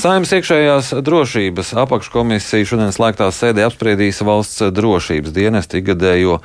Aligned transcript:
Saimnes 0.00 0.30
iekšējās 0.32 0.88
drošības 1.04 1.72
apakškomisija 1.82 2.68
šodien 2.68 2.92
slēgtā 2.94 3.26
sēdē 3.34 3.66
apspriedīs 3.66 4.22
valsts 4.24 4.62
drošības 4.72 5.34
dienesta 5.34 5.78
ikgadējo 5.80 6.38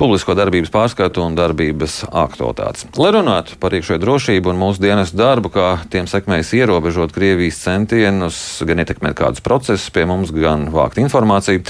publisko 0.00 0.36
darbības 0.36 0.72
pārskatu 0.74 1.24
un 1.24 1.38
darbības 1.38 2.02
aktualitātes. 2.10 2.88
Lai 3.00 3.12
runātu 3.16 3.56
par 3.62 3.76
iekšējo 3.78 4.02
drošību 4.02 4.52
un 4.52 4.60
mūsu 4.60 4.84
dienestu 4.84 5.20
darbu, 5.20 5.52
kā 5.54 5.70
tiem 5.92 6.10
sekmējas 6.10 6.52
ierobežot 6.60 7.16
Krievijas 7.16 7.62
centienus, 7.64 8.38
gan 8.68 8.84
ietekmēt 8.84 9.16
kādus 9.22 9.44
procesus 9.44 9.88
pie 9.94 10.04
mums, 10.10 10.34
gan 10.36 10.68
vākt 10.74 11.00
informāciju. 11.00 11.64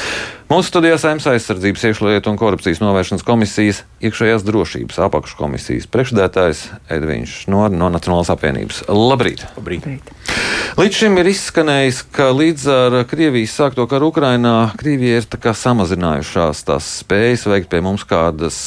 Mūsu 0.51 0.67
studijā 0.67 0.96
Saimnes 0.98 1.29
aizsardzības 1.30 1.85
iekšlietu 1.87 2.33
un 2.33 2.39
korupcijas 2.41 2.80
novēršanas 2.83 3.23
komisijas 3.23 3.85
iekšējās 4.03 4.43
drošības 4.48 4.98
apakškomisijas 5.07 5.87
priekšdētājs 5.95 6.65
Edviņš 6.91 7.34
no, 7.55 7.69
no 7.71 7.87
Nacionālās 7.95 8.33
apvienības. 8.34 8.83
Labrīt! 8.91 9.45
Labrīt. 9.55 9.87
Labrīt. 9.87 10.11
Līdz 10.80 10.98
šim 11.05 11.21
ir 11.23 11.30
izskanējis, 11.30 12.02
ka 12.15 12.29
līdz 12.34 12.66
ar 12.75 12.98
Krievijas 13.07 13.55
sākto 13.60 13.87
karu 13.91 14.10
Ukrainā 14.10 14.73
Krievija 14.80 15.23
ir 15.23 15.55
samazinājušās 15.62 16.66
tās 16.66 16.91
spējas 17.05 17.46
veikt 17.46 17.71
pie 17.71 17.85
mums 17.87 18.02
kādas 18.02 18.59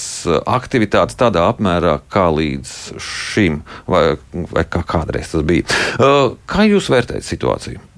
aktivitātes 0.47 1.19
tādā 1.19 1.49
apmērā, 1.51 1.97
kā 2.07 2.29
līdz 2.31 2.95
šim, 2.95 3.59
vai, 3.91 4.13
vai 4.55 4.63
kā 4.63 4.87
kādreiz 4.87 5.35
tas 5.35 5.43
bija. 5.43 5.67
Kā 6.47 6.63
jūs 6.63 6.87
vērtējat 6.95 7.27
situāciju? 7.27 7.89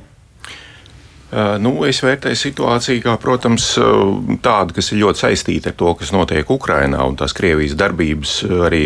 Uh, 1.35 1.57
nu, 1.59 1.73
es 1.84 1.98
vērtēju 1.99 2.38
situāciju 2.39 3.02
kā, 3.03 3.13
protams, 3.20 3.73
uh, 3.81 4.13
tādu, 4.39 4.77
kas 4.77 4.94
ir 4.94 5.02
ļoti 5.02 5.20
saistīta 5.20 5.73
ar 5.73 5.75
to, 5.75 5.89
kas 5.99 6.13
notiek 6.16 6.48
Ukrajinā 6.48 7.02
un 7.03 7.17
tās 7.20 7.35
Krievijas 7.35 7.75
darbības 7.75 8.38
arī. 8.70 8.85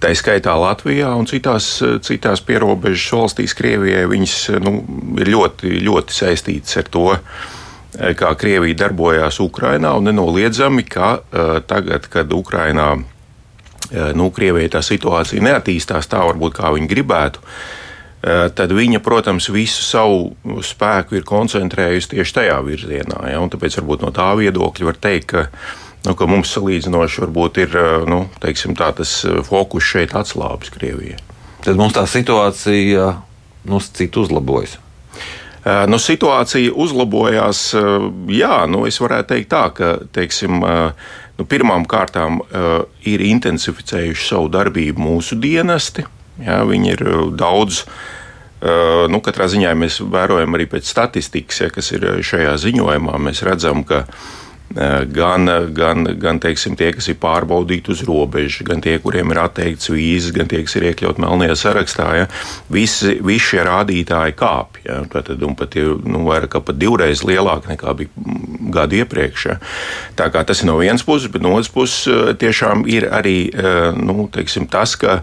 Tā 0.00 0.14
skaitā 0.16 0.54
Latvijā 0.56 1.10
un 1.12 1.26
citās, 1.28 1.66
citās 2.04 2.40
pierobežas 2.40 3.10
valstīs 3.12 3.52
Krievijai 3.52 4.06
viņas 4.08 4.36
nu, 4.64 4.70
ir 5.20 5.28
ļoti, 5.28 5.74
ļoti 5.84 6.16
saistītas 6.16 6.78
ar 6.80 6.86
to, 6.88 7.02
kā 8.16 8.30
Krievija 8.40 8.78
darbojās 8.86 9.42
Ukrajinā. 9.44 9.92
Nenoliedzami, 10.00 10.86
ka 10.88 11.10
uh, 11.18 11.58
tagad, 11.68 12.08
kad 12.12 12.32
Ukrajinā 12.32 12.94
nu, 14.16 14.30
Krievijai 14.32 14.72
tā 14.72 14.80
situācija 14.84 15.44
neattīstās 15.44 16.08
tā, 16.08 16.24
varbūt 16.28 16.56
kā 16.60 16.72
viņi 16.76 16.88
gribētu, 16.88 17.44
uh, 17.44 17.80
Eh, 17.89 17.89
tad 18.20 18.72
viņa, 18.76 19.00
protams, 19.00 19.48
visu 19.52 19.84
savu 19.84 20.60
spēku 20.64 21.16
ir 21.16 21.24
koncentrējusi 21.28 22.16
tieši 22.16 22.36
tajā 22.36 22.58
virzienā. 22.66 23.22
Ja? 23.32 23.40
Tāpēc 23.52 23.78
varbūt 23.80 24.04
no 24.04 24.12
tā 24.12 24.28
viedokļa 24.36 24.88
var 24.90 24.98
teikt, 25.00 25.30
ka, 25.32 25.46
nu, 26.04 26.14
ka 26.18 26.28
mums 26.28 26.52
salīdzinoši 26.56 27.24
varbūt 27.24 27.62
ir 27.64 27.80
eh, 27.80 27.88
nu, 28.10 28.26
teiksim, 28.42 28.76
tā, 28.76 28.92
tas 28.96 29.22
eh, 29.24 29.40
fokus 29.46 29.88
šeit 29.88 30.12
atslābis 30.16 30.72
Krievijai. 30.74 31.16
Tad 31.64 31.80
mums 31.80 31.96
tā 31.96 32.04
situācija 32.08 33.10
nu, 33.68 33.80
citu 33.80 34.24
uzlabojas. 34.24 34.78
Nu, 35.60 35.98
situācija 36.00 36.72
uzlabojās. 36.72 37.58
Jā, 38.32 38.62
nu, 38.64 38.86
es 38.88 38.96
varētu 38.96 39.34
teikt 39.34 39.50
tā, 39.52 39.66
ka 39.76 39.90
teiksim, 40.16 40.62
nu, 41.36 41.44
pirmām 41.44 41.84
kārtām 41.84 42.38
ir 43.04 43.20
intensificējuši 43.28 44.24
savu 44.24 44.48
darbību 44.56 45.04
mūsu 45.04 45.36
dienesti. 45.36 46.06
Jā, 46.40 46.62
viņi 46.68 46.94
ir 46.94 47.04
daudz 47.36 47.82
uh, 47.84 47.92
Uh, 48.60 49.06
nu, 49.08 49.22
katrā 49.24 49.46
ziņā 49.48 49.70
mēs 49.72 50.02
vērojam 50.04 50.52
arī 50.52 50.66
pēc 50.68 50.84
statistikas, 50.84 51.62
ja, 51.62 51.70
kas 51.72 51.86
ir 51.96 52.02
šajā 52.20 52.58
ziņojumā. 52.60 53.14
Mēs 53.24 53.40
redzam, 53.46 53.80
ka 53.88 54.02
uh, 54.04 55.06
gan, 55.16 55.48
gan, 55.72 56.04
gan 56.20 56.40
teiksim, 56.44 56.74
tie, 56.76 56.90
kas 56.92 57.08
ir 57.08 57.16
pārbaudīti 57.22 57.88
uz 57.94 58.02
robežas, 58.04 58.60
gan 58.68 58.82
tie, 58.84 58.98
kuriem 59.00 59.32
ir 59.32 59.40
atteikts 59.40 59.88
vīzes, 59.88 60.34
gan 60.36 60.50
tie, 60.52 60.60
kas 60.66 60.76
ir 60.76 60.90
iekļauti 60.90 61.24
melnajā 61.24 61.56
sarakstā, 61.56 62.10
ja, 62.18 62.28
visi, 62.68 63.14
visi 63.24 63.54
šie 63.54 63.64
rādītāji 63.64 64.36
kāpj. 64.36 64.82
Ja, 64.90 64.98
tad, 65.08 65.32
pat 65.56 65.78
ir 65.80 65.96
nu, 66.04 66.26
vairāk 66.28 66.52
kā 66.52 66.76
divreiz 66.76 67.24
lielāki 67.24 67.72
nekā 67.72 67.94
bija 67.96 68.36
gadu 68.76 69.00
iepriekš. 69.00 69.46
Ja. 69.54 69.56
Tā 70.20 70.28
kā 70.34 70.44
tas 70.44 70.60
ir 70.60 70.68
no 70.68 70.76
vienas 70.82 71.06
puses, 71.08 71.32
bet 71.32 71.40
no 71.40 71.56
otras 71.56 71.72
puses 71.72 72.04
uh, 72.12 72.34
tiešām 72.36 72.84
ir 72.92 73.08
arī 73.08 73.38
nu, 73.96 74.28
teiksim, 74.28 74.68
tas, 74.68 75.00
ka 75.00 75.22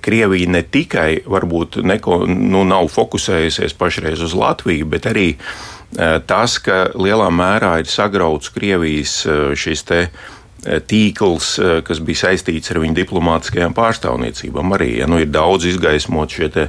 Krievija 0.00 0.50
ne 0.50 0.62
tikai 0.62 1.22
varbūt 1.26 1.78
neko, 1.86 2.24
nu, 2.28 2.64
nav 2.66 2.88
fokusējusies 2.92 3.76
pašreiz 3.78 4.22
uz 4.24 4.34
Latviju, 4.38 4.88
bet 4.90 5.08
arī 5.10 5.28
eh, 5.34 6.18
tas, 6.26 6.58
ka 6.62 6.88
lielā 6.94 7.30
mērā 7.34 7.76
ir 7.82 7.90
sagrauts 7.90 8.52
Krievijas 8.54 9.20
eh, 9.26 9.42
šis 9.58 9.84
te 9.88 10.00
eh, 10.04 10.80
tīkls, 10.80 11.56
kas 11.86 12.02
bija 12.04 12.26
saistīts 12.28 12.72
ar 12.72 12.82
viņu 12.82 12.98
diplomātiskajām 12.98 13.76
pārstāvniecībām. 13.76 14.74
Arī 14.78 14.94
ja, 15.00 15.10
nu, 15.10 15.20
ir 15.22 15.30
daudz 15.32 15.68
izgaismot 15.70 16.34
šie 16.34 16.50
te, 16.54 16.68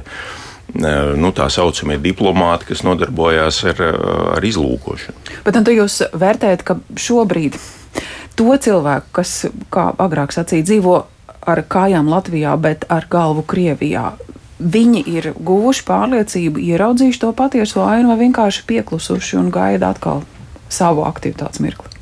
nu, 0.76 1.32
tā 1.34 1.48
saucamie 1.52 1.98
diplomāti, 2.02 2.72
kas 2.72 2.84
nodarbojās 2.86 3.62
ar, 3.72 3.82
ar 4.36 4.46
izlūkošanu. 4.46 5.40
Bet 5.46 5.58
nu, 5.58 5.74
jūs 5.80 6.02
vērtējat, 6.14 6.66
ka 6.66 6.78
šobrīd 7.00 7.58
to 8.36 8.56
cilvēku, 8.60 9.12
kas, 9.16 9.36
kā 9.72 9.90
agrāk 10.02 10.34
sacīja, 10.34 10.66
dzīvo 10.68 10.96
ar 11.46 11.62
kājām 11.62 12.10
Latvijā, 12.10 12.54
bet 12.60 12.86
ar 12.92 13.06
galvu 13.10 13.44
Krievijā. 13.46 14.12
Viņi 14.56 15.02
ir 15.12 15.32
guvuši 15.36 15.84
pārliecību, 15.84 16.62
ieraudzījuši 16.72 17.20
to 17.22 17.32
patieso 17.36 17.84
ainu, 17.84 18.08
vai 18.12 18.22
vienkārši 18.24 18.64
pieklusuši 18.68 19.36
un 19.40 19.50
gaida 19.52 19.92
atkal 19.92 20.24
savu 20.72 21.04
aktivitātes 21.06 21.60
mirkli. 21.60 21.92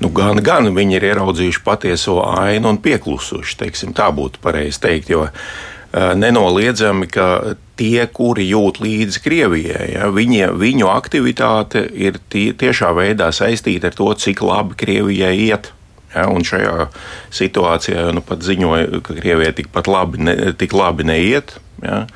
Nu, 0.00 0.10
gan, 0.12 0.38
gan 0.44 0.68
viņi 0.76 0.98
ir 0.98 1.08
ieraudzījuši 1.10 1.62
patieso 1.64 2.20
ainu 2.28 2.74
un 2.74 2.78
pieklusuši. 2.84 3.56
Teiksim, 3.64 3.94
tā 3.96 4.10
būtu 4.14 4.42
pareizi 4.44 4.82
teikt, 4.84 5.10
jo 5.10 5.24
uh, 5.26 6.12
nenoliedzami, 6.20 7.08
ka 7.10 7.56
tie, 7.80 8.06
kuri 8.06 8.46
jūt 8.50 8.80
līdzi 8.84 9.22
Krievijai, 9.24 9.86
ja, 9.96 10.10
viņi, 10.12 10.42
viņu 10.60 10.90
aktivitāte 10.92 11.86
ir 11.92 12.20
tie, 12.32 12.50
tiešā 12.56 12.92
veidā 12.96 13.30
saistīta 13.32 13.90
ar 13.90 13.96
to, 13.96 14.10
cik 14.14 14.44
labi 14.44 14.78
Krievijai 14.78 15.34
iet. 15.48 15.72
Ja, 16.16 16.26
un 16.32 16.44
šajā 16.48 16.88
situācijā 17.36 18.08
nu 18.16 18.22
pat 18.24 18.44
ziņoja, 18.46 19.02
ka 19.04 19.16
Krievijai 19.18 19.52
tikpat 19.58 19.90
labi, 19.90 20.22
ne, 20.24 20.36
tik 20.56 20.72
labi 20.76 21.04
neiet. 21.04 21.58
Ja. 21.84 22.06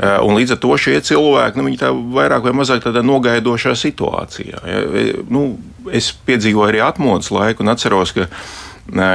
Eh, 0.00 0.16
un 0.24 0.36
līdz 0.36 0.54
ar 0.54 0.60
to 0.60 0.76
šie 0.80 0.98
cilvēki 1.04 1.60
nu, 1.60 1.72
tā 1.80 1.90
vairāk 1.92 2.44
vai 2.46 2.54
mazāk 2.56 2.84
tādā 2.84 3.02
nogaidošā 3.04 3.74
situācijā. 3.76 4.60
Ja. 4.64 4.80
Nu, 5.28 5.44
es 5.92 6.12
piedzīvoju 6.28 6.68
arī 6.68 6.84
atmodas 6.84 7.32
laiku 7.32 7.64
un 7.64 7.72
atceros, 7.72 8.14
ka 8.16 8.28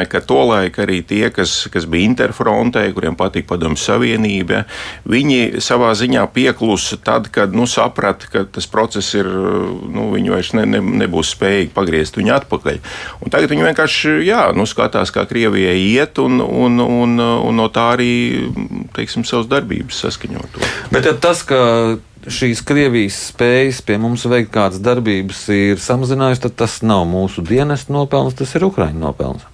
ka 0.09 0.21
tolaik 0.23 0.79
arī 0.83 1.01
tie, 1.05 1.29
kas, 1.33 1.67
kas 1.71 1.87
bija 1.89 2.07
interfrontē, 2.09 2.85
kuriem 2.95 3.17
patīk 3.19 3.47
padomju 3.49 3.79
savienība, 3.81 4.63
viņi 5.09 5.61
savā 5.63 5.91
ziņā 5.97 6.25
pieklusa 6.35 6.99
tad, 7.03 7.29
kad 7.33 7.55
nu, 7.55 7.67
saprata, 7.69 8.29
ka 8.31 8.45
tas 8.45 8.67
process 8.71 9.15
ir, 9.17 9.27
nu, 9.27 10.09
viņi 10.13 10.33
vairs 10.33 10.53
ne, 10.57 10.65
ne, 10.75 10.81
nebūs 11.03 11.35
spējīgi 11.35 11.73
pagriezt 11.75 12.19
viņu 12.19 12.35
atpakaļ. 12.39 12.81
Un 13.21 13.33
tagad 13.33 13.53
viņi 13.53 13.67
vienkārši 13.69 14.17
jā, 14.27 14.47
nu, 14.55 14.67
skatās, 14.69 15.13
kā 15.15 15.27
Krievijai 15.29 15.77
iet, 15.81 16.19
un, 16.23 16.39
un, 16.41 16.81
un, 16.81 17.19
un 17.19 17.59
no 17.59 17.69
tā 17.73 17.91
arī 17.97 18.11
teiksim, 18.95 19.25
savas 19.27 19.49
darbības 19.51 20.03
saskaņot. 20.05 20.61
Bet 20.93 21.09
tas, 21.23 21.43
ka 21.47 21.61
šīs 22.31 22.63
Krievijas 22.65 23.17
spējas 23.31 23.81
pie 23.85 23.97
mums 24.01 24.25
veikt 24.29 24.53
kādas 24.53 24.81
darbības 24.83 25.45
ir 25.53 25.81
samazinājusi, 25.81 26.45
tad 26.47 26.57
tas 26.63 26.79
nav 26.85 27.05
mūsu 27.09 27.43
dienestu 27.45 27.93
nopelns, 27.95 28.37
tas 28.37 28.55
ir 28.57 28.65
Ukraiņu 28.69 29.01
nopelns. 29.01 29.45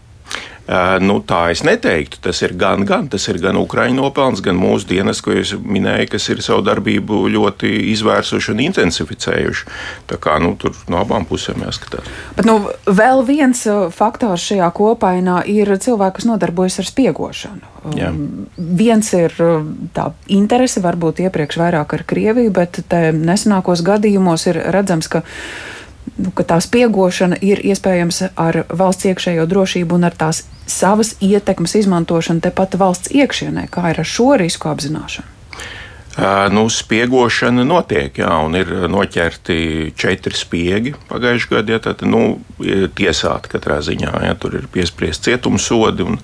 Nu, 1.01 1.17
tā 1.25 1.41
es 1.51 1.63
neteiktu. 1.67 2.19
Tas 2.23 2.39
ir 2.45 2.53
gan, 2.59 2.85
gan, 2.87 3.07
tas 3.11 3.25
ir 3.31 3.39
gan 3.41 3.57
Ukraiņu 3.59 3.97
nopelns, 3.97 4.43
gan 4.45 4.59
mūsu 4.59 4.87
dienas, 4.93 5.19
ko 5.23 5.33
jūs 5.35 5.55
minējāt, 5.59 6.13
kas 6.13 6.27
ir 6.31 6.43
savu 6.45 6.63
darbību 6.67 7.23
ļoti 7.33 7.71
izvērsuši 7.91 8.53
un 8.53 8.61
intensificējuši. 8.67 9.67
Tā 10.11 10.19
kā 10.21 10.37
nu, 10.43 10.53
tur 10.61 10.77
no 10.91 11.01
abām 11.01 11.25
pusēm 11.29 11.65
jāskatās. 11.65 12.07
Bet 12.37 12.47
nu, 12.47 12.59
vēl 12.87 13.25
viens 13.27 13.65
faktors 13.95 14.45
šajā 14.51 14.69
kopainā 14.77 15.41
ir 15.49 15.73
cilvēki, 15.75 16.19
kas 16.21 16.29
nodarbojas 16.29 16.79
ar 16.83 16.89
spiegošanu. 16.91 17.73
Jā. 17.97 18.13
Viens 18.57 19.11
ir 19.17 19.35
tā 19.95 20.07
interese, 20.29 20.83
varbūt 20.85 21.23
iepriekš 21.25 21.57
vairāk 21.57 21.97
ar 21.97 22.05
Krieviju, 22.07 22.53
bet 22.53 22.83
nesenākos 23.17 23.81
gadījumos 23.85 24.47
ir 24.51 24.61
redzams, 24.71 25.09
ka 25.11 25.23
nu, 26.21 26.31
ka 26.35 26.45
tā 26.47 26.59
spiegošana 26.63 27.39
ir 27.41 27.61
iespējams 27.65 28.23
ar 28.39 28.63
valsts 28.69 29.09
iekšējo 29.11 29.47
drošību 29.49 29.97
un 29.97 30.09
ar 30.09 30.17
tās 30.17 30.43
savas 30.69 31.15
ietekmes 31.21 31.75
izmantošanu 31.81 32.43
tepat 32.43 32.77
valsts 32.79 33.13
iekšienē. 33.13 33.67
Kā 33.71 33.91
ir 33.91 34.01
ar 34.03 34.07
šo 34.07 34.33
risku 34.41 34.71
apzināšanu? 34.71 35.39
Nu, 36.51 36.65
spiegošana 36.67 37.63
notiek, 37.63 38.17
jā, 38.19 38.33
un 38.43 38.57
ir 38.59 38.67
noķerti 38.91 39.93
četri 39.95 40.35
spiegi 40.35 40.91
pagājušajā 41.07 41.53
gadā. 41.53 41.77
Ja, 41.77 41.79
tad, 41.85 42.03
nu, 42.03 42.41
tiesāti 42.99 43.53
katrā 43.53 43.79
ziņā, 43.85 44.11
ja 44.27 44.35
tur 44.35 44.59
ir 44.59 44.67
piespriezt 44.71 45.27
cietumsodi. 45.29 46.07
Un, 46.11 46.21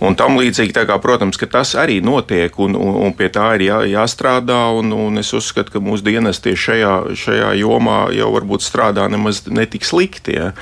Un 0.00 0.14
tam 0.16 0.38
līdzīgi, 0.40 0.72
kā, 0.88 0.94
protams, 0.96 1.36
tas 1.52 1.74
arī 1.76 1.98
notiek, 2.00 2.54
un, 2.64 2.72
un, 2.72 2.94
un 3.04 3.10
pie 3.12 3.28
tā 3.28 3.50
ir 3.58 3.66
jā, 3.66 3.80
jāstrādā. 3.84 4.62
Un, 4.72 4.94
un 4.96 5.20
es 5.20 5.34
uzskatu, 5.36 5.74
ka 5.74 5.82
mūsu 5.84 6.06
dienas 6.06 6.40
tieši 6.40 6.62
šajā, 6.64 6.94
šajā 7.20 7.50
jomā 7.60 7.98
jau 8.16 8.30
varbūt 8.32 8.64
strādā 8.64 9.04
nemaz 9.12 9.42
netik 9.52 9.84
slikti. 9.84 10.38
Ja. 10.38 10.54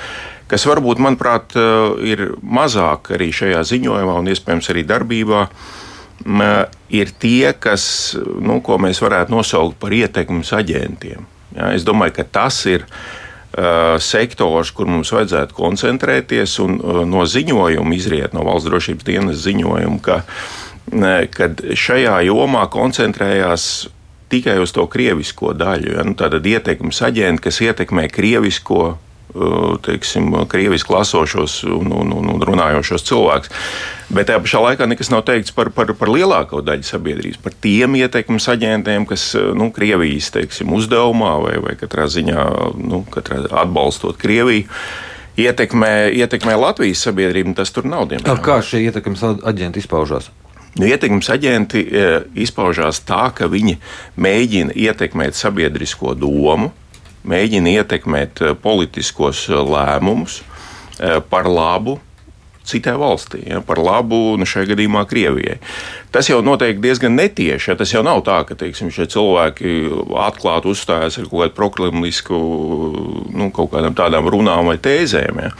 Kas 0.49 0.65
varbūt, 0.65 1.01
manuprāt, 1.03 1.53
ir 2.01 2.31
mazāk 2.41 3.13
arī 3.17 3.29
šajā 3.35 3.61
ziņojumā 3.69 4.15
un 4.17 4.31
iespējams 4.33 4.71
arī 4.73 4.85
darbībā. 4.89 5.45
ir 6.91 7.11
tie, 7.21 7.53
kas, 7.53 7.83
nu, 8.17 8.59
ko 8.65 8.75
mēs 8.81 8.99
varētu 8.99 9.31
nosaukt 9.31 9.77
par 9.79 9.93
ietekmes 9.95 10.51
aģentiem. 10.57 11.27
Ja, 11.55 11.71
es 11.73 11.85
domāju, 11.87 12.17
ka 12.17 12.25
tas 12.27 12.57
ir 12.69 12.83
uh, 12.83 13.95
sektors, 14.03 14.73
kur 14.75 14.89
mums 14.91 15.13
vajadzētu 15.15 15.55
koncentrēties, 15.55 16.57
uh, 16.59 17.03
no 17.07 17.23
ziņojuma 17.23 17.95
izriet 17.95 18.35
no 18.35 18.43
valsts 18.45 18.67
drošības 18.67 19.07
dienas 19.07 19.45
ziņojuma, 19.45 20.01
ka 20.03 20.23
kad 21.33 21.61
šajā 21.77 22.19
jomā 22.25 22.65
koncentrējās 22.73 23.89
tikai 24.29 24.59
uz 24.61 24.73
to 24.73 24.85
krievisko 24.89 25.53
daļu. 25.57 25.93
Ja? 25.97 26.05
Nu, 26.05 26.15
Tātad 26.17 26.45
ietekmes 26.45 27.01
aģenti, 27.05 27.43
kas 27.47 27.61
ietekmē 27.65 28.07
krievisko 28.13 28.97
teiksim, 29.85 30.31
krieviski 30.49 30.93
lasošos 30.93 31.63
un, 31.63 31.91
un, 31.93 32.13
un, 32.15 32.29
un 32.33 32.45
runājošos 32.49 33.05
cilvēkus. 33.05 33.51
Bet 34.09 34.29
tajā 34.29 34.41
pašā 34.41 34.61
laikā 34.63 34.87
nekas 34.89 35.11
nav 35.13 35.21
teikts 35.27 35.53
par, 35.53 35.69
par, 35.73 35.91
par 35.97 36.09
lielāko 36.09 36.63
daļu 36.65 36.87
sabiedrības, 36.87 37.41
par 37.43 37.53
tiem 37.61 37.99
ietekmes 37.99 38.49
aģentiem, 38.49 39.05
kas 39.09 39.31
nu, 39.37 39.69
Krievijas 39.75 40.31
teiksim, 40.33 40.73
uzdevumā 40.73 41.35
vai, 41.43 41.53
vai 41.61 41.75
katrā 41.77 42.09
ziņā 42.09 42.47
nu, 42.81 43.03
katrā 43.13 43.43
atbalstot 43.61 44.17
Krieviju. 44.21 44.65
Ietekmē, 45.39 46.09
ietekmē 46.19 46.57
Latvijas 46.59 47.05
sabiedrību, 47.05 47.53
tas 47.55 47.71
tur 47.71 47.85
nav. 47.87 48.09
Diemžēl. 48.11 48.41
Kā 48.43 48.59
šie 48.65 48.81
ietekmes 48.89 49.21
aģenti 49.23 49.79
izpaužās? 49.79 50.33
Nu, 50.77 50.85
ietekmes 50.85 51.29
aģenti 51.33 51.81
e, 51.85 52.09
izpaužās 52.43 52.99
tā, 53.07 53.29
ka 53.35 53.47
viņi 53.49 53.77
mēģina 54.21 54.75
ietekmēt 54.77 55.37
sabiedrisko 55.37 56.13
domu, 56.17 56.73
mēģina 57.27 57.79
ietekmēt 57.79 58.43
eh, 58.43 58.53
politiskos 58.59 59.47
eh, 59.49 59.57
lēmumus 59.57 60.41
eh, 60.99 61.19
par 61.29 61.49
labu 61.49 61.99
citai 62.69 62.93
valstī, 63.01 63.41
ja, 63.49 63.63
par 63.65 63.79
labu 63.81 64.35
nu, 64.37 64.45
šajā 64.45 64.67
gadījumā 64.75 65.01
Krievijai. 65.09 65.57
Tas 66.13 66.27
jau 66.29 66.37
notiek 66.45 66.77
diezgan 66.83 67.15
netieši. 67.17 67.71
Ja, 67.71 67.75
tas 67.79 67.89
jau 67.95 68.03
nav 68.05 68.21
tā, 68.27 68.43
ka 68.45 68.53
teiksim, 68.59 68.91
šie 68.93 69.07
cilvēki 69.09 69.71
atklāti 70.21 70.69
uzstājas 70.69 71.17
ar 71.17 71.25
kaut 71.31 71.47
kādu 71.47 71.55
proklimlisku, 71.57 72.39
nu, 73.33 73.49
kaut 73.55 73.71
kādām 73.73 73.97
tādām 73.97 74.29
runām 74.29 74.69
vai 74.69 74.77
tēzēm. 74.77 75.41
Ja. 75.47 75.53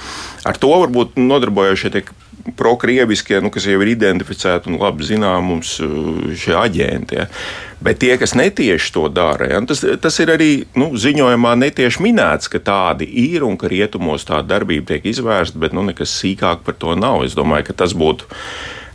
Ar 0.50 0.61
to 0.61 0.69
varbūt 0.83 1.17
nodarbojošie 1.17 1.94
tiek 1.97 2.13
prokrieviskie, 2.56 3.40
nu, 3.44 3.51
kas 3.54 3.68
jau 3.69 3.80
ir 3.84 3.94
identificēti 3.94 4.72
un 4.72 4.80
labi 4.81 5.07
zinām 5.07 5.51
mums 5.51 5.75
uh, 5.84 6.31
šie 6.38 6.56
aģenti. 6.60 7.19
Ja. 7.19 7.28
Bet 7.84 8.01
tie, 8.04 8.16
kas 8.19 8.36
netieši 8.36 8.92
to 8.96 9.06
dara, 9.13 9.48
ja, 9.54 9.62
tas, 9.68 9.86
tas 10.04 10.19
ir 10.19 10.34
arī 10.36 10.50
nu, 10.80 10.92
ziņojumā 11.00 11.54
netieši 11.62 12.04
minēts, 12.04 12.51
ka 12.51 12.60
tādi 12.60 13.07
ir 13.30 13.46
un 13.48 13.56
ka 13.60 13.72
rietumos 13.72 14.28
tāda 14.28 14.57
darbība 14.57 14.94
tiek 14.94 15.07
izvērsta, 15.13 15.62
bet 15.62 15.78
nu, 15.78 15.86
nekas 15.88 16.18
sīkāk 16.19 16.66
par 16.68 16.75
to 16.80 16.98
nav. 17.00 17.24
Es 17.28 17.38
domāju, 17.40 17.69
ka 17.69 17.80
tas 17.86 17.96
būtu. 17.96 18.28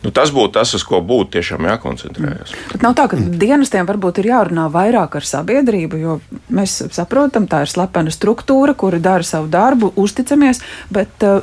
Nu, 0.05 0.11
tas 0.12 0.29
būtu 0.35 0.53
tas, 0.59 0.75
uz 0.77 0.83
ko 0.85 1.00
būtu 1.00 1.39
tiešām 1.39 1.65
jākoncentrējas. 1.65 2.53
Bet 2.75 2.83
nav 2.85 2.93
tā, 2.99 3.07
ka 3.09 3.17
dienestiem 3.17 3.89
varbūt 3.89 4.21
ir 4.21 4.29
jārunā 4.35 4.67
vairāk 4.73 5.17
ar 5.17 5.25
sabiedrību, 5.25 6.00
jo 6.03 6.19
mēs 6.53 6.77
saprotam, 6.93 7.49
tā 7.49 7.62
ir 7.65 7.73
slepena 7.73 8.12
struktūra, 8.12 8.77
kura 8.77 9.00
dara 9.00 9.25
savu 9.25 9.49
darbu, 9.49 9.95
uzticamies, 10.05 10.61
bet 10.93 11.25
uh, 11.25 11.41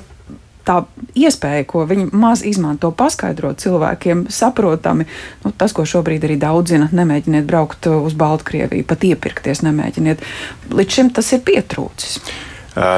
tā 0.68 0.82
iespēja, 1.18 1.66
ko 1.70 1.86
viņi 1.90 2.10
maz 2.14 2.44
izmanto, 2.48 2.92
paskaidrot 2.96 3.62
cilvēkiem, 3.64 4.28
saprotami, 4.34 5.08
nu, 5.46 5.54
tas, 5.58 5.74
ko 5.76 5.86
šobrīd 5.88 6.28
arī 6.28 6.38
daudz 6.42 6.76
zina, 6.76 6.92
nemēģiniet 6.92 7.50
braukt 7.50 7.90
uz 7.92 8.16
Baltkrieviju, 8.18 8.88
pat 8.88 9.04
iepirkties, 9.08 9.64
nemēģiniet. 9.68 10.24
Līdz 10.72 10.98
šim 11.00 11.12
tas 11.16 11.34
ir 11.36 11.44
pietrūcis. 11.48 12.22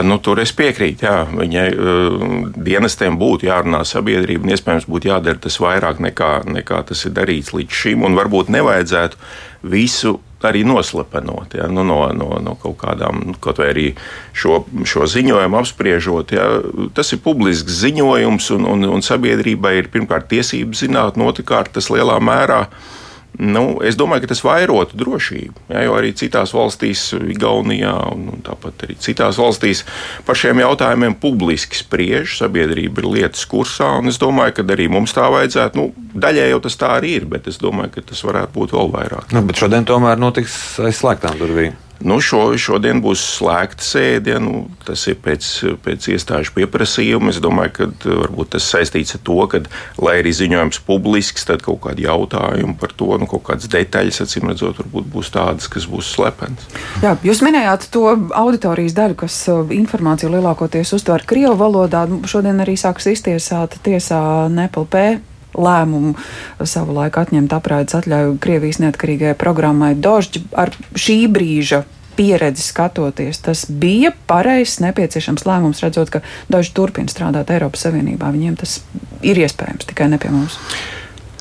Nu, 0.06 0.20
tur 0.22 0.38
es 0.44 0.52
piekrītu. 0.54 1.06
Jā, 1.08 1.24
viņai 1.34 1.64
uh, 1.74 2.26
dienestiem 2.54 3.16
būtu 3.18 3.48
jārunā 3.48 3.82
sabiedrība, 3.90 4.46
un 4.46 4.54
iespējams 4.54 4.86
būtu 4.86 5.10
jādara 5.10 5.42
tas 5.42 5.58
vairāk 5.62 6.02
nekā, 6.04 6.34
nekā 6.60 6.84
tas 6.92 7.02
ir 7.08 7.16
darīts 7.18 7.56
līdz 7.58 7.80
šim. 7.82 8.06
Varbūt 8.14 8.54
nevajadzētu 8.54 9.18
visu 9.74 10.20
arī 10.50 10.64
noslepenot, 10.68 11.56
ja, 11.60 11.68
nu, 11.72 11.86
no, 11.88 12.00
no, 12.16 12.30
no 12.44 12.56
kaut 12.62 12.78
kādām, 12.82 13.22
nu, 13.30 13.36
kaut 13.44 13.62
vai 13.62 13.70
arī 13.74 13.86
šo, 14.36 14.64
šo 14.88 15.08
ziņojumu 15.10 15.60
apspriežot. 15.60 16.34
Ja, 16.36 16.48
tas 16.96 17.14
ir 17.16 17.22
publisks 17.24 17.82
ziņojums, 17.84 18.50
un, 18.58 18.68
un, 18.76 18.90
un 18.98 19.06
sabiedrībai 19.06 19.78
ir 19.80 19.92
pirmkārt 19.94 20.30
tiesības 20.34 20.86
zināt, 20.86 21.20
otrkārt 21.20 21.74
tas 21.78 21.90
lielā 21.94 22.20
mērā 22.24 22.66
Nu, 23.42 23.80
es 23.82 23.98
domāju, 23.98 24.24
ka 24.24 24.30
tas 24.34 24.44
vairotu 24.46 24.98
drošību. 25.00 25.66
Ja, 25.74 25.82
jo 25.88 25.96
arī 25.98 26.12
citās 26.18 26.54
valstīs, 26.54 27.08
Igaunijā 27.34 27.94
un, 28.14 28.28
un 28.36 28.44
tāpat 28.46 28.86
arī 28.86 28.98
citās 29.02 29.40
valstīs, 29.42 29.82
par 30.28 30.38
šiem 30.38 30.62
jautājumiem 30.62 31.18
publiski 31.22 31.80
spriež. 31.80 32.38
Sabiedrība 32.44 33.02
ir 33.02 33.10
lietas 33.18 33.48
kursā, 33.50 33.90
un 34.00 34.12
es 34.12 34.22
domāju, 34.22 34.60
ka 34.60 34.68
arī 34.76 34.90
mums 34.94 35.16
tā 35.18 35.26
vajadzētu. 35.34 35.80
Nu, 35.80 36.12
daļai 36.14 36.52
jau 36.52 36.62
tas 36.68 36.78
tā 36.78 36.94
arī 37.00 37.18
ir, 37.22 37.30
bet 37.30 37.50
es 37.50 37.58
domāju, 37.62 37.96
ka 37.98 38.06
tas 38.14 38.22
varētu 38.28 38.54
būt 38.60 38.78
vēl 38.78 38.94
vairāk. 38.94 39.34
Nu, 39.34 39.42
bet 39.50 39.62
šodien 39.62 39.90
tomēr 39.90 40.22
notiks 40.22 40.60
aiz 40.84 41.02
slēgtām 41.02 41.42
durvīm. 41.42 41.74
Nu, 42.04 42.18
šo, 42.24 42.56
šodien 42.60 43.00
būs 43.04 43.22
slēgta 43.38 43.86
sēde. 43.86 44.36
Nu, 44.42 44.66
tas 44.88 45.06
ir 45.12 45.18
pēc, 45.24 45.48
pēc 45.86 46.08
iestāžu 46.16 46.56
pieprasījuma. 46.56 47.32
Es 47.32 47.40
domāju, 47.44 47.74
ka 47.78 47.88
uh, 47.90 48.16
varbūt 48.24 48.54
tas 48.56 48.68
saistīts 48.74 49.16
ar 49.18 49.24
to, 49.28 49.38
ka, 49.52 49.62
lai 50.02 50.18
arī 50.22 50.34
ziņojums 50.36 50.82
publisks, 50.88 51.46
tad 51.48 51.64
kaut 51.66 51.84
kādi 51.86 52.08
jautājumi 52.08 52.76
par 52.82 52.96
to, 52.98 53.12
nu, 53.22 53.30
kaut 53.30 53.46
kādas 53.50 53.72
detaļas, 53.72 54.24
acīm 54.26 54.50
redzot, 54.52 54.82
varbūt 54.82 55.12
būs 55.14 55.32
tādas, 55.36 55.70
kas 55.72 55.88
būs 55.90 56.12
slepenas. 56.16 56.66
Jā, 57.04 57.16
jūs 57.24 57.44
minējāt 57.46 57.88
to 57.94 58.08
auditorijas 58.36 58.98
daļu, 58.98 59.20
kas 59.24 59.38
uh, 59.54 59.62
informāciju 59.74 60.34
lielākoties 60.34 60.96
uztver 60.98 61.28
Krievu 61.30 61.56
valodā. 61.60 62.08
Šodien 62.30 62.60
arī 62.64 62.76
sāks 62.80 63.08
iztiesāt 63.14 63.80
tiesā 63.86 64.24
NPLP 64.52 65.33
lēmumu 65.54 66.16
savulaik 66.60 67.18
atņemt 67.22 67.54
apraides 67.56 67.98
atļauju 68.00 68.40
Krievijas 68.44 68.82
neatkarīgajai 68.84 69.38
programmai 69.40 69.94
Dožģi 69.96 70.46
ar 70.58 70.74
šī 70.96 71.20
brīža 71.34 71.84
pieredzi 72.18 72.62
skatoties, 72.62 73.40
tas 73.42 73.66
bija 73.70 74.12
pareizs, 74.30 74.80
nepieciešams 74.84 75.48
lēmums, 75.50 75.82
redzot, 75.82 76.12
ka 76.14 76.22
daži 76.52 76.74
turpina 76.78 77.10
strādāt 77.10 77.50
Eiropas 77.54 77.88
Savienībā. 77.88 78.30
Viņiem 78.34 78.58
tas 78.62 78.82
ir 79.26 79.40
iespējams 79.42 79.90
tikai 79.90 80.12
ne 80.14 80.22
pie 80.22 80.30
mums. 80.34 80.60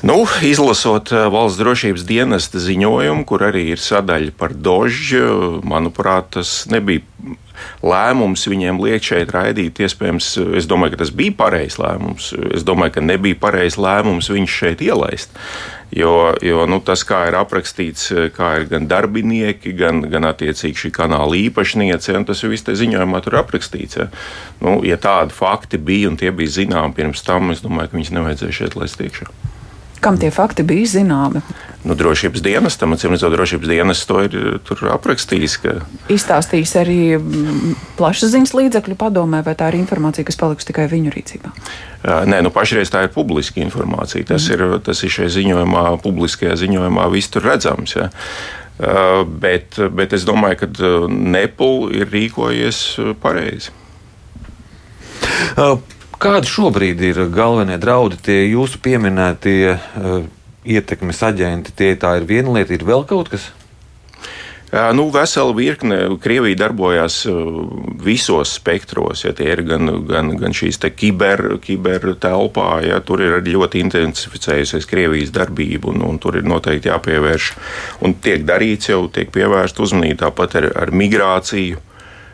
Nu, 0.03 0.25
izlasot 0.43 1.13
eh, 1.15 1.27
valsts 1.31 1.61
drošības 1.61 2.03
dienesta 2.03 2.59
ziņojumu, 2.59 3.23
kur 3.29 3.45
arī 3.47 3.69
ir 3.71 3.79
sadaļa 3.79 4.33
par 4.35 4.51
dožu, 4.51 5.61
manuprāt, 5.63 6.33
tas 6.35 6.65
nebija 6.71 7.05
lēmums 7.83 8.47
viņiem 8.49 8.81
liek 8.83 9.05
šeit 9.05 9.33
raidīt. 9.35 9.81
Iespējams, 9.83 10.33
es 10.59 10.67
domāju, 10.69 10.95
ka 10.95 11.03
tas 11.03 11.13
bija 11.15 11.35
pareizs 11.37 11.79
lēmums. 11.81 12.31
Es 12.53 12.65
domāju, 12.67 12.97
ka 12.97 13.05
nebija 13.05 13.39
pareizs 13.39 13.79
lēmums 13.81 14.31
viņus 14.33 14.57
šeit 14.59 14.83
ielaist. 14.85 15.33
Jo, 15.93 16.33
jo 16.41 16.63
nu, 16.65 16.79
tas, 16.81 17.03
kā 17.05 17.19
ir 17.29 17.35
aprakstīts, 17.37 18.07
kā 18.33 18.49
ir 18.57 18.65
gan 18.71 18.87
darbinieki, 18.89 19.75
gan, 19.77 20.01
gan 20.09 20.25
attiecīgi 20.25 20.87
šī 20.87 20.93
kanāla 20.95 21.37
īpašniece, 21.37 22.15
un 22.17 22.25
tas 22.25 22.41
viss 22.49 22.65
te 22.65 22.73
ziņojumā 22.79 23.21
tur 23.21 23.37
aprakstīts. 23.43 23.99
Ja. 24.01 24.07
Nu, 24.63 24.79
ja 24.87 24.97
tādi 24.97 25.35
fakti 25.37 25.77
bija 25.77 26.09
un 26.09 26.17
tie 26.17 26.33
bija 26.33 26.55
zināmi 26.63 26.97
pirms 26.97 27.21
tam, 27.27 27.53
es 27.53 27.61
domāju, 27.61 27.91
ka 27.91 27.99
viņus 27.99 28.15
nevajadzēja 28.17 28.57
šeit 28.57 28.79
laist 28.79 29.05
iekšā. 29.05 29.29
Kam 30.03 30.17
tie 30.19 30.33
fakti 30.33 30.65
bija 30.67 30.89
zināmi? 30.97 31.43
Nu, 31.83 31.97
drošības 31.99 32.39
dienestam, 32.39 32.93
atcīm 32.95 33.11
redzot, 33.11 33.33
drošības 33.33 33.67
dienas 33.67 34.05
to 34.07 34.21
ir 34.23 34.61
aprakstījis. 34.93 35.55
Ka... 35.59 35.73
Izstāstījis 36.13 36.75
arī 36.79 36.99
mm, 37.17 37.73
plašsaziņas 37.99 38.53
līdzekļu 38.55 38.95
padomē, 38.99 39.41
vai 39.43 39.55
tā 39.59 39.67
ir 39.73 39.81
informācija, 39.81 40.23
kas 40.27 40.39
paliks 40.39 40.67
tikai 40.69 40.87
viņu 40.91 41.11
rīcībā? 41.11 41.51
Nē, 42.03 42.39
nu 42.43 42.51
pašreiz 42.55 42.91
tā 42.91 43.03
ir 43.03 43.11
publiska 43.11 43.59
informācija. 43.63 44.23
Tas, 44.31 44.47
mm. 44.47 44.53
ir, 44.55 44.77
tas 44.87 45.03
ir 45.03 45.11
šajā 45.11 45.33
ziņojumā, 45.35 45.85
publiskajā 46.03 46.55
ziņojumā, 46.63 47.07
viss 47.11 47.31
tur 47.33 47.43
redzams. 47.49 47.95
Ja? 47.99 48.07
Bet, 49.43 49.75
bet 49.91 50.15
es 50.15 50.23
domāju, 50.27 50.63
ka 50.63 50.91
Nepal 51.11 51.89
ir 51.91 52.07
rīkojies 52.15 52.85
pareizi. 53.23 53.75
Kādi 56.23 56.47
šobrīd 56.47 57.03
ir 57.03 57.19
galvenie 57.33 57.75
draudi, 57.81 58.21
tie 58.23 58.39
jūsu 58.53 58.79
pieminētie 58.83 59.75
ietekmes 60.65 61.19
aģenti? 61.25 61.75
Tie 61.75 61.93
tā 61.99 62.17
ir 62.19 62.29
viena 62.29 62.55
lieta, 62.55 62.75
ir 62.75 62.87
vēl 62.87 63.05
kaut 63.09 63.31
kas? 63.33 63.51
Nu, 64.73 65.11
vesela 65.13 65.53
virkne. 65.53 65.97
Krievija 66.21 66.57
darbojās 66.63 67.19
visos 68.01 68.55
spektros. 68.57 69.21
Ja, 69.21 69.33
tie 69.37 69.51
ir 69.53 69.61
gan, 69.69 69.85
gan, 70.09 70.31
gan 70.39 70.55
šīs 70.57 70.81
kiber, 70.97 71.59
kiber 71.61 72.15
telpā, 72.17 72.81
ja, 72.81 72.97
tur 73.05 73.21
ir 73.21 73.37
ļoti 73.45 73.83
intensificējusies 73.85 74.89
Krievijas 74.89 75.29
darbība, 75.35 75.93
un, 75.93 76.01
un 76.01 76.17
tur 76.17 76.39
ir 76.41 76.49
noteikti 76.49 76.89
jāpievērš. 76.89 77.51
Un 78.01 78.17
tiek 78.17 78.47
darīts 78.49 78.89
jau, 78.89 79.05
tiek 79.13 79.29
pievērsta 79.29 79.85
uzmanība 79.85 80.25
tāpat 80.25 80.57
ar, 80.63 80.71
ar 80.87 80.95
migrāciju 81.03 81.92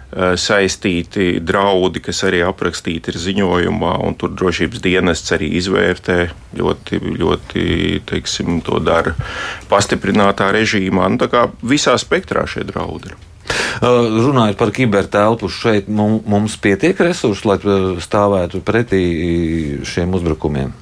saistīti 0.10 1.38
draudi, 1.46 2.01
kas 2.01 2.24
arī 2.25 2.42
aprakstīti 2.48 3.13
ir 3.13 3.20
ziņojumā, 3.22 3.94
un 4.08 4.18
tur 4.18 4.34
drošības 4.34 4.82
dienests 4.82 5.36
arī 5.36 5.51
izvērtē 5.60 6.20
ļoti, 6.58 7.01
ļoti 7.22 7.63
teiksim, 8.10 8.60
to 8.66 8.82
dara 8.82 9.13
pastiprinātā 9.70 10.50
režīmā. 10.56 11.12
Nu, 11.13 11.22
tā 11.22 11.30
kā 11.30 11.48
visā 11.62 11.94
spektrā 12.01 12.48
šie 12.50 12.66
draudi 12.70 13.13
ir. 13.13 13.18
Uh, 13.80 14.06
runājot 14.25 14.58
par 14.60 14.74
kibertelpu, 14.74 15.50
šeit 15.50 15.88
mums 15.89 16.58
pietiek 16.62 16.98
resursu, 17.01 17.50
lai 17.50 17.58
stāvētu 18.01 18.62
pretī 18.66 19.04
šiem 19.88 20.13
uzbrukumiem. 20.18 20.74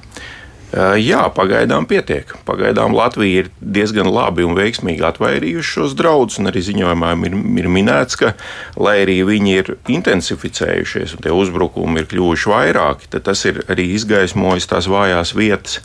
Jā, 0.76 1.22
pagaidām 1.32 1.86
pietiek. 1.88 2.28
Pagaidām 2.44 2.92
Latvija 2.92 3.44
ir 3.44 3.46
diezgan 3.56 4.10
labi 4.12 4.44
un 4.44 4.52
veiksmīgi 4.58 5.00
atvairījuši 5.08 5.70
šos 5.78 5.94
draudus, 5.96 6.36
un 6.42 6.50
arī 6.50 6.60
ziņojumā 6.66 7.14
ir, 7.24 7.38
ir 7.62 7.68
minēts, 7.72 8.18
ka, 8.20 8.34
lai 8.76 8.98
arī 9.06 9.22
viņi 9.24 9.54
ir 9.62 9.72
intensificējušies 9.88 11.16
un 11.16 11.24
tie 11.24 11.32
uzbrukumi 11.32 12.02
ir 12.02 12.10
kļuvuši 12.12 12.52
vairāki, 12.52 13.08
tad 13.14 13.24
tas 13.30 13.46
ir 13.48 13.62
arī 13.72 13.88
izgaismojis 13.96 14.68
tās 14.68 14.90
vājās 14.92 15.32
vietas 15.38 15.80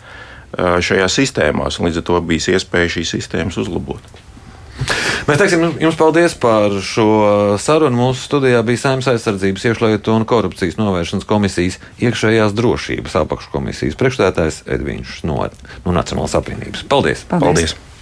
šajās 0.54 1.16
sistēmās, 1.18 1.80
un 1.80 1.88
līdz 1.88 2.04
ar 2.04 2.08
to 2.12 2.20
bijis 2.28 2.52
iespēja 2.52 2.98
šīs 2.98 3.16
sistēmas 3.16 3.58
uzlabot. 3.64 4.04
Mēs 5.24 5.40
teiksim 5.40 5.62
jums 5.80 5.96
paldies 5.96 6.34
par 6.36 6.74
šo 6.84 7.06
sarunu. 7.62 7.96
Mūsu 7.96 8.26
studijā 8.26 8.60
bija 8.68 8.82
Saimnes 8.82 9.08
aizsardzības 9.08 9.64
iekšlietu 9.70 10.12
un 10.12 10.28
korupcijas 10.28 10.76
novēršanas 10.82 11.28
komisijas 11.30 11.80
iekšējās 12.04 12.58
drošības 12.58 13.16
apakškomisijas 13.22 13.96
priekšstādātājs 14.02 14.66
Edvīns 14.76 15.22
no, 15.24 15.40
no 15.86 15.96
Nacionālās 15.96 16.36
apvienības. 16.42 16.84
Paldies! 16.92 17.24
Paldies. 17.32 17.48
paldies. 17.48 17.93